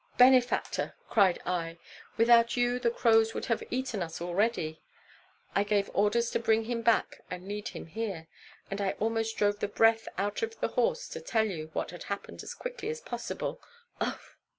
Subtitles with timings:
[0.17, 1.77] 'Benefactor,' cried I,
[2.17, 4.81] 'without you the crows would have eaten us already!'
[5.53, 8.25] I gave orders to bring him back and lead him here;
[8.71, 12.05] and I almost drove the breath out of the horse to tell you what had
[12.05, 13.61] happened as quickly as possible.
[13.99, 14.35] Uf!"